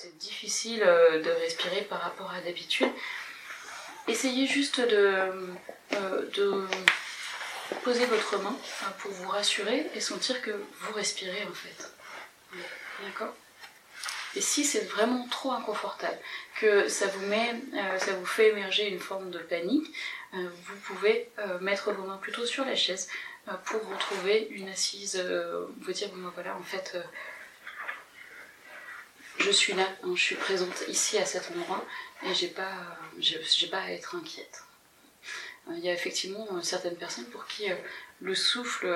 c'est 0.00 0.16
difficile 0.16 0.82
euh, 0.82 1.22
de 1.22 1.30
respirer 1.30 1.82
par 1.82 2.00
rapport 2.00 2.30
à 2.30 2.40
d'habitude, 2.40 2.90
essayez 4.08 4.46
juste 4.46 4.80
de, 4.80 5.30
euh, 5.94 6.66
poser 7.84 8.06
votre 8.06 8.38
main 8.38 8.56
hein, 8.82 8.92
pour 8.98 9.10
vous 9.10 9.28
rassurer 9.28 9.90
et 9.94 10.00
sentir 10.00 10.40
que 10.40 10.50
vous 10.50 10.92
respirez 10.94 11.44
en 11.44 11.52
fait. 11.52 11.92
D'accord? 13.04 13.34
Et 14.36 14.40
si 14.40 14.64
c'est 14.64 14.86
vraiment 14.86 15.26
trop 15.28 15.52
inconfortable, 15.52 16.18
que 16.60 16.88
ça 16.88 17.06
vous, 17.06 17.26
met, 17.26 17.54
euh, 17.74 17.98
ça 17.98 18.12
vous 18.12 18.26
fait 18.26 18.48
émerger 18.48 18.88
une 18.88 19.00
forme 19.00 19.30
de 19.30 19.38
panique, 19.38 19.86
vous 20.32 20.76
pouvez 20.84 21.28
mettre 21.60 21.90
vos 21.90 22.04
mains 22.04 22.18
plutôt 22.18 22.46
sur 22.46 22.64
la 22.64 22.76
chaise 22.76 23.08
pour 23.64 23.84
retrouver 23.88 24.46
une 24.52 24.68
assise, 24.68 25.20
vous 25.80 25.92
dire, 25.92 26.08
bon 26.10 26.22
ben 26.22 26.32
voilà, 26.36 26.54
en 26.54 26.62
fait, 26.62 26.96
je 29.50 29.56
suis 29.56 29.72
là, 29.72 29.88
hein, 30.04 30.12
je 30.14 30.22
suis 30.22 30.36
présente 30.36 30.84
ici 30.88 31.18
à 31.18 31.24
cet 31.26 31.50
endroit 31.50 31.84
et 32.22 32.34
j'ai 32.34 32.48
pas, 32.48 32.72
j'ai 33.18 33.68
pas 33.68 33.80
à 33.80 33.90
être 33.90 34.14
inquiète. 34.14 34.62
Euh, 35.68 35.72
Il 35.76 35.84
y 35.84 35.88
a 35.88 35.92
effectivement 35.92 36.46
euh, 36.52 36.62
certaines 36.62 36.96
personnes 36.96 37.26
pour 37.26 37.46
qui 37.46 37.70
euh, 37.70 37.76
le 38.20 38.34
souffle 38.34 38.86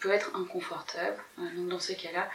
peut 0.00 0.10
être 0.10 0.34
inconfortable. 0.36 1.22
Donc 1.38 1.68
dans 1.68 1.80
ces 1.80 1.96
cas-là, 1.96 2.30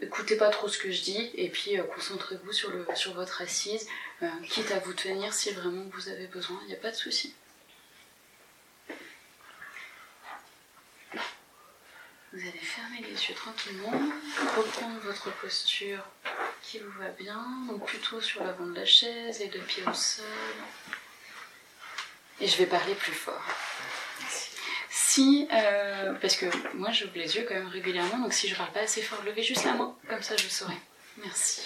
écoutez 0.00 0.36
pas 0.36 0.50
trop 0.50 0.68
ce 0.68 0.78
que 0.78 0.90
je 0.90 1.02
dis 1.02 1.30
et 1.34 1.48
puis 1.48 1.78
concentrez-vous 1.94 2.52
sur, 2.52 2.70
le, 2.70 2.86
sur 2.94 3.14
votre 3.14 3.42
assise, 3.42 3.88
quitte 4.48 4.70
à 4.70 4.78
vous 4.78 4.94
tenir 4.94 5.32
si 5.32 5.50
vraiment 5.52 5.84
vous 5.92 6.08
avez 6.08 6.26
besoin, 6.26 6.58
il 6.62 6.68
n'y 6.68 6.74
a 6.74 6.78
pas 6.78 6.90
de 6.90 6.96
souci. 6.96 7.34
Vous 12.34 12.40
allez 12.40 12.58
fermer 12.58 13.00
les 13.02 13.10
yeux 13.10 13.34
tranquillement, 13.34 13.92
reprendre 14.56 14.91
votre 15.12 15.30
posture 15.36 16.02
qui 16.62 16.78
vous 16.78 16.90
va 16.98 17.08
bien, 17.08 17.44
donc 17.68 17.84
plutôt 17.86 18.20
sur 18.20 18.42
l'avant 18.44 18.66
de 18.66 18.74
la 18.74 18.86
chaise, 18.86 19.40
les 19.40 19.48
deux 19.48 19.60
pieds 19.60 19.82
au 19.86 19.92
sol. 19.92 20.24
Et 22.40 22.48
je 22.48 22.56
vais 22.56 22.66
parler 22.66 22.94
plus 22.94 23.12
fort. 23.12 23.44
Si, 24.90 25.46
euh, 25.52 26.14
parce 26.14 26.36
que 26.36 26.46
moi 26.74 26.90
j'ouvre 26.92 27.12
les 27.16 27.36
yeux 27.36 27.44
quand 27.46 27.54
même 27.54 27.68
régulièrement, 27.68 28.18
donc 28.18 28.32
si 28.32 28.48
je 28.48 28.54
parle 28.56 28.72
pas 28.72 28.80
assez 28.80 29.02
fort, 29.02 29.22
levez 29.24 29.42
juste 29.42 29.64
la 29.64 29.74
main, 29.74 29.94
comme 30.08 30.22
ça 30.22 30.36
je 30.36 30.48
saurai. 30.48 30.76
Merci. 31.18 31.62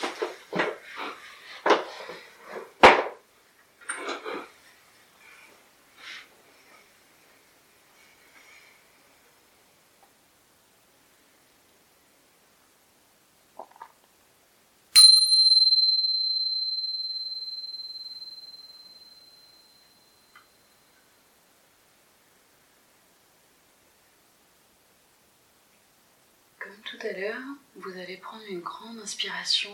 Comme 26.58 26.75
tout 26.86 26.98
à 27.00 27.12
l'heure, 27.12 27.42
vous 27.74 27.98
allez 27.98 28.16
prendre 28.16 28.44
une 28.48 28.60
grande 28.60 29.00
inspiration, 29.00 29.72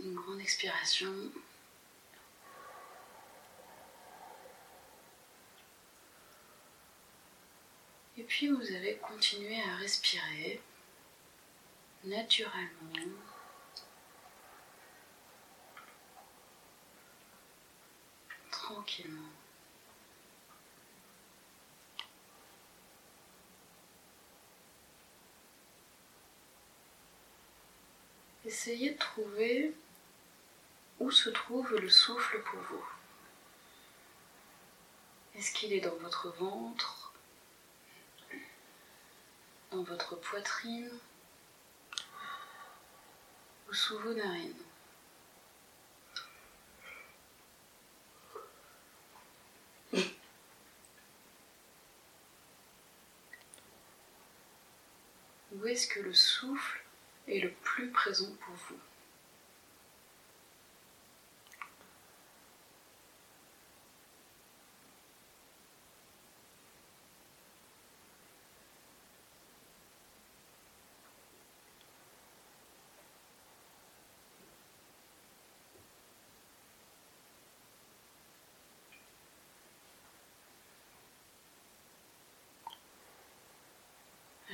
une 0.00 0.14
grande 0.14 0.40
expiration. 0.40 1.14
Et 8.16 8.24
puis 8.24 8.48
vous 8.48 8.74
allez 8.74 8.96
continuer 8.96 9.60
à 9.60 9.76
respirer 9.76 10.60
naturellement. 12.04 12.68
Tranquillement. 18.50 19.43
Essayez 28.54 28.90
de 28.92 28.98
trouver 28.98 29.74
où 31.00 31.10
se 31.10 31.28
trouve 31.28 31.74
le 31.74 31.90
souffle 31.90 32.40
pour 32.42 32.60
vous. 32.60 32.86
Est-ce 35.34 35.52
qu'il 35.52 35.72
est 35.72 35.80
dans 35.80 35.96
votre 35.96 36.28
ventre 36.28 37.12
Dans 39.72 39.82
votre 39.82 40.14
poitrine 40.14 40.88
Ou 43.68 43.74
sous 43.74 43.98
vos 43.98 44.14
narines? 44.14 44.54
Où 55.52 55.66
est-ce 55.66 55.88
que 55.88 55.98
le 55.98 56.14
souffle 56.14 56.84
est 57.28 57.40
le 57.40 57.50
plus 57.50 57.90
présent 57.90 58.30
pour 58.40 58.54
vous. 58.54 58.78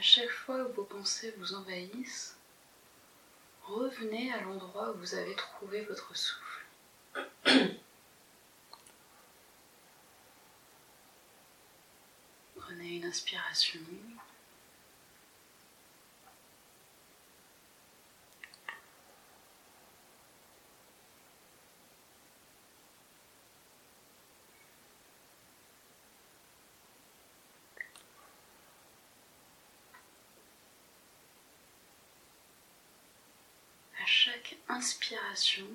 À 0.00 0.02
chaque 0.02 0.30
fois 0.30 0.64
que 0.64 0.72
vos 0.72 0.84
pensées 0.84 1.34
vous 1.36 1.52
envahissent, 1.52 2.39
revenez 3.70 4.32
à 4.32 4.40
l'endroit 4.40 4.90
où 4.90 4.98
vous 4.98 5.14
avez 5.14 5.34
trouvé 5.34 5.82
votre 5.82 6.16
souffle. 6.16 6.66
Prenez 12.56 12.96
une 12.96 13.04
inspiration. 13.04 13.80
À 34.02 34.06
chaque 34.06 34.56
inspiration, 34.70 35.66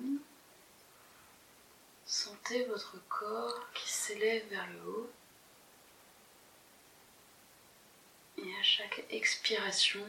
sentez 2.04 2.64
votre 2.64 2.98
corps 3.08 3.60
qui 3.74 3.90
s'élève 3.90 4.46
vers 4.48 4.66
le 4.70 4.90
haut. 4.90 5.10
Et 8.38 8.54
à 8.60 8.62
chaque 8.62 9.04
expiration, 9.10 10.06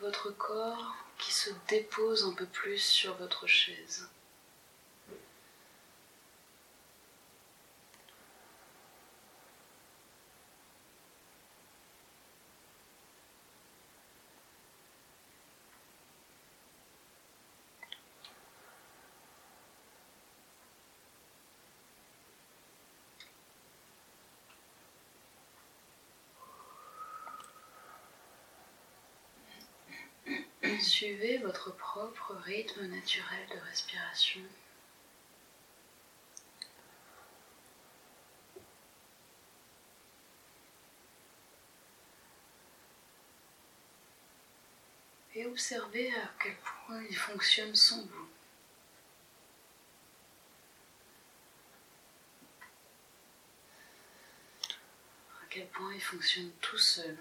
votre 0.00 0.30
corps 0.30 0.96
qui 1.18 1.32
se 1.32 1.50
dépose 1.68 2.24
un 2.24 2.32
peu 2.32 2.46
plus 2.46 2.78
sur 2.78 3.14
votre 3.14 3.46
chaise. 3.46 4.08
Suivez 30.80 31.38
votre 31.38 31.72
propre 31.72 32.34
rythme 32.44 32.86
naturel 32.86 33.46
de 33.50 33.58
respiration. 33.68 34.40
Et 45.34 45.46
observez 45.46 46.14
à 46.14 46.30
quel 46.42 46.56
point 46.56 47.02
il 47.10 47.16
fonctionne 47.16 47.74
sans 47.74 48.04
vous. 48.06 48.28
À 55.42 55.46
quel 55.50 55.66
point 55.68 55.92
il 55.94 56.00
fonctionne 56.00 56.50
tout 56.60 56.78
seul. 56.78 57.18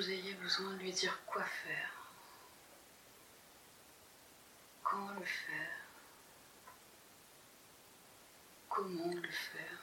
Vous 0.00 0.10
ayez 0.10 0.32
besoin 0.32 0.72
de 0.72 0.78
lui 0.78 0.92
dire 0.92 1.20
quoi 1.26 1.44
faire, 1.44 1.92
quand 4.82 5.10
le 5.10 5.24
faire, 5.26 5.76
comment 8.70 9.12
le 9.12 9.30
faire. 9.30 9.78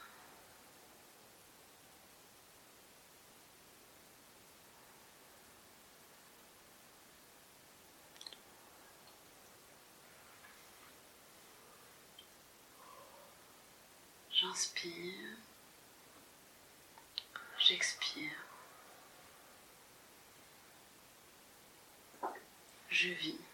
J'inspire, 14.32 15.36
j'expire, 17.60 18.47
je 22.98 23.10
vis. 23.14 23.47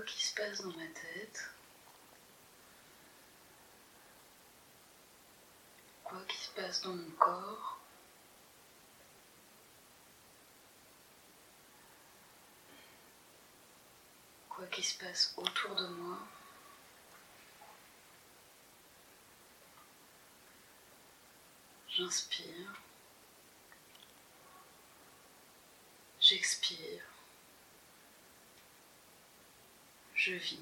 Quoi 0.00 0.06
qui 0.06 0.24
se 0.24 0.34
passe 0.34 0.62
dans 0.62 0.72
ma 0.78 0.86
tête, 0.86 1.50
quoi 6.02 6.18
qui 6.26 6.38
se 6.38 6.50
passe 6.52 6.80
dans 6.80 6.94
mon 6.94 7.10
corps, 7.18 7.80
quoi 14.48 14.66
qui 14.68 14.82
se 14.82 14.98
passe 14.98 15.34
autour 15.36 15.74
de 15.74 15.86
moi. 15.88 16.18
J'inspire, 21.88 22.72
j'expire. 26.20 27.02
Je 30.20 30.34
vis. 30.34 30.58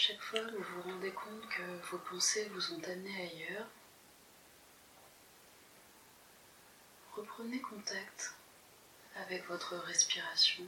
Chaque 0.00 0.22
fois 0.22 0.40
vous 0.40 0.62
vous 0.62 0.82
rendez 0.90 1.12
compte 1.12 1.46
que 1.50 1.62
vos 1.90 1.98
pensées 1.98 2.48
vous 2.54 2.72
ont 2.72 2.82
amené 2.84 3.14
ailleurs, 3.20 3.66
reprenez 7.14 7.60
contact 7.60 8.34
avec 9.16 9.46
votre 9.46 9.76
respiration. 9.76 10.64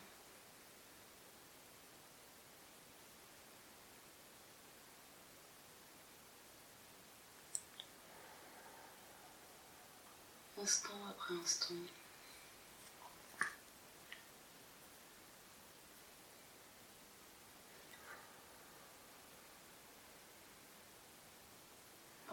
Instant 10.59 11.07
après 11.09 11.35
instant. 11.43 11.75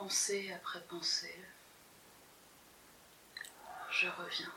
Pensée 0.10 0.52
après 0.52 0.82
pensée, 0.90 1.36
je 3.92 4.08
reviens. 4.08 4.52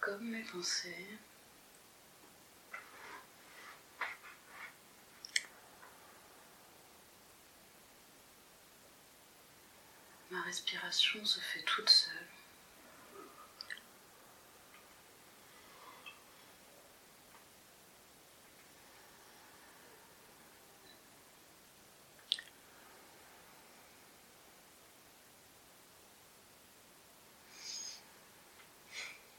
Comme 0.00 0.28
mes 0.28 0.42
pensées, 0.42 1.18
respiration 10.52 11.24
se 11.24 11.40
fait 11.40 11.62
toute 11.62 11.88
seule. 11.88 12.12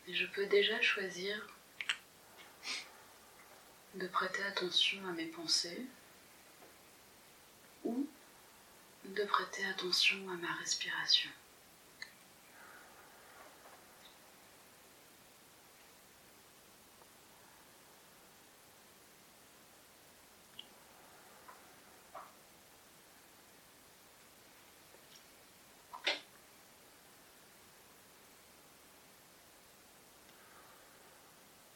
Je 0.07 0.25
peux 0.25 0.47
déjà 0.47 0.81
choisir 0.81 1.47
de 3.93 4.07
prêter 4.07 4.41
attention 4.45 5.05
à 5.07 5.11
mes 5.11 5.27
pensées 5.27 5.85
ou 7.83 8.07
de 9.13 9.25
prêter 9.25 9.63
attention 9.65 10.17
à 10.29 10.35
ma 10.37 10.51
respiration. 10.55 11.29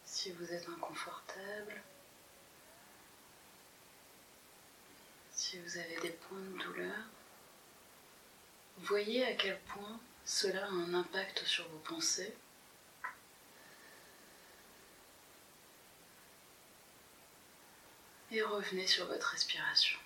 Si 0.05 0.31
vous 0.31 0.51
êtes 0.51 0.67
inconfortable, 0.67 1.81
si 5.31 5.59
vous 5.59 5.77
avez 5.77 5.97
des 6.01 6.09
points 6.09 6.39
de 6.39 6.63
douleur, 6.63 7.05
Voyez 8.79 9.25
à 9.25 9.33
quel 9.33 9.59
point 9.61 9.99
cela 10.23 10.65
a 10.65 10.69
un 10.69 10.93
impact 10.93 11.43
sur 11.45 11.67
vos 11.69 11.79
pensées. 11.79 12.33
Et 18.31 18.41
revenez 18.41 18.87
sur 18.87 19.05
votre 19.07 19.31
respiration. 19.31 19.97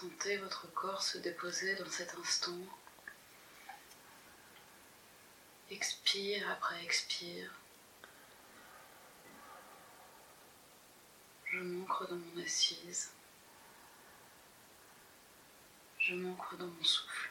Sentez 0.00 0.36
votre 0.36 0.70
corps 0.74 1.00
se 1.00 1.16
déposer 1.16 1.74
dans 1.76 1.88
cet 1.88 2.14
instant. 2.16 2.58
Expire 5.70 6.50
après 6.50 6.84
expire. 6.84 7.50
Je 11.46 11.60
m'ancre 11.60 12.06
dans 12.08 12.16
mon 12.16 12.42
assise. 12.42 13.10
Je 15.98 16.14
m'ancre 16.14 16.58
dans 16.58 16.66
mon 16.66 16.84
souffle. 16.84 17.30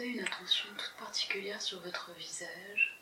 Une 0.00 0.20
attention 0.20 0.68
toute 0.76 0.94
particulière 0.98 1.62
sur 1.62 1.80
votre 1.80 2.10
visage. 2.12 2.98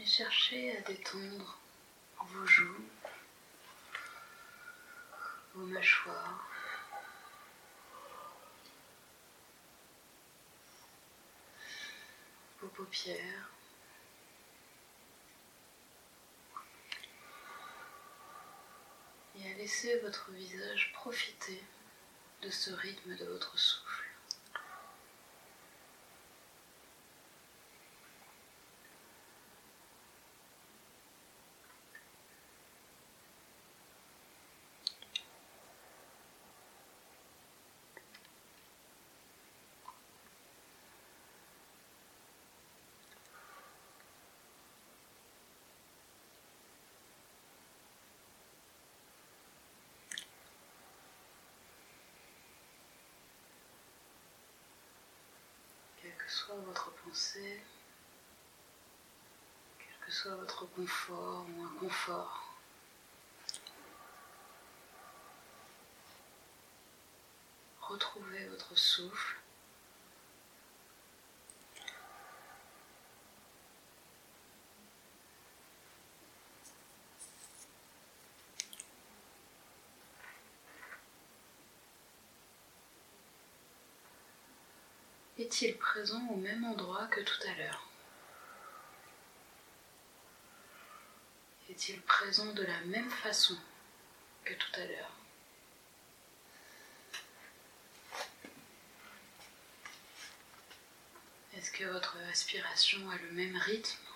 Et 0.00 0.06
cherchez 0.06 0.76
à 0.76 0.80
détendre 0.80 1.58
vos 2.18 2.46
joues, 2.46 2.88
vos 5.54 5.66
mâchoires. 5.66 6.48
vos 12.60 12.68
paupières. 12.68 13.57
Laisser 19.58 19.98
votre 19.98 20.30
visage 20.30 20.92
profiter 20.92 21.60
de 22.42 22.48
ce 22.48 22.70
rythme 22.70 23.16
de 23.16 23.24
votre 23.24 23.58
souffle. 23.58 24.07
Que 56.28 56.34
soit 56.34 56.56
votre 56.56 56.90
pensée, 56.90 57.58
quel 59.78 60.06
que 60.06 60.12
soit 60.12 60.36
votre 60.36 60.66
confort 60.66 61.46
ou 61.56 61.64
inconfort. 61.64 62.54
Retrouvez 67.80 68.44
votre 68.48 68.76
souffle. 68.76 69.36
Est-il 85.38 85.76
présent 85.76 86.26
au 86.30 86.36
même 86.36 86.64
endroit 86.64 87.06
que 87.06 87.20
tout 87.20 87.40
à 87.46 87.54
l'heure? 87.54 87.88
Est-il 91.70 92.00
présent 92.00 92.52
de 92.54 92.64
la 92.64 92.80
même 92.86 93.08
façon 93.08 93.56
que 94.44 94.52
tout 94.54 94.72
à 94.74 94.84
l'heure? 94.84 95.12
Est-ce 101.56 101.70
que 101.70 101.84
votre 101.84 102.16
respiration 102.26 103.08
a 103.08 103.16
le 103.18 103.30
même 103.30 103.56
rythme? 103.56 104.07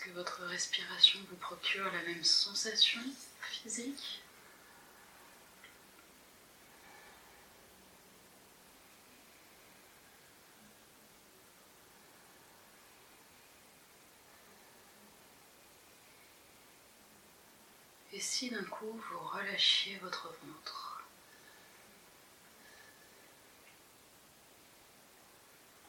Est-ce 0.00 0.08
que 0.08 0.14
votre 0.14 0.44
respiration 0.44 1.20
vous 1.28 1.36
procure 1.36 1.84
la 1.92 2.02
même 2.04 2.24
sensation 2.24 3.02
physique 3.42 4.22
Et 18.14 18.20
si 18.20 18.48
d'un 18.48 18.64
coup 18.64 18.86
vous 18.86 19.18
relâchiez 19.18 19.98
votre 19.98 20.28
ventre? 20.28 21.04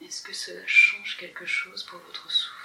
Est-ce 0.02 0.22
que 0.22 0.34
cela 0.34 0.68
change 0.68 1.16
quelque 1.18 1.46
chose 1.46 1.86
pour 1.86 2.00
votre 2.00 2.30
souffle? 2.30 2.61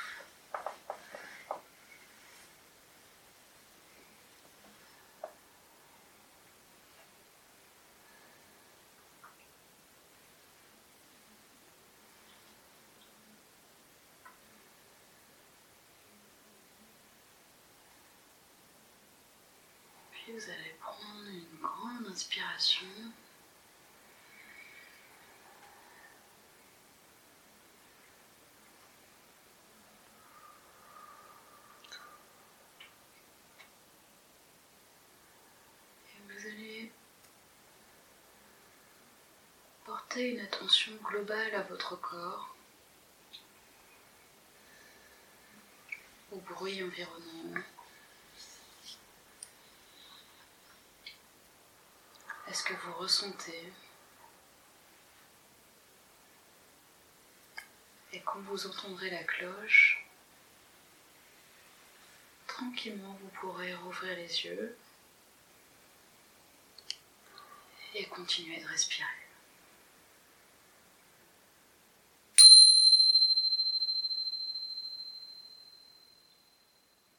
Vous 20.32 20.50
allez 20.50 20.74
prendre 20.80 21.28
une 21.28 21.60
grande 21.60 22.08
inspiration. 22.08 22.86
Et 36.08 36.32
vous 36.32 36.46
allez 36.46 36.92
Portez 39.84 40.30
une 40.32 40.40
attention 40.40 40.92
globale 41.04 41.54
à 41.54 41.62
votre 41.62 41.94
corps, 42.00 42.56
au 46.32 46.38
bruit 46.40 46.82
environnant. 46.82 47.62
Que 52.64 52.72
vous 52.72 52.94
ressentez 52.94 53.72
Et 58.12 58.20
quand 58.20 58.40
vous 58.40 58.66
entendrez 58.66 59.10
la 59.10 59.22
cloche, 59.22 60.04
tranquillement 62.46 63.16
vous 63.20 63.28
pourrez 63.40 63.74
rouvrir 63.74 64.16
les 64.16 64.44
yeux 64.46 64.76
et 67.94 68.06
continuer 68.06 68.60
de 68.60 68.66
respirer. 68.66 69.15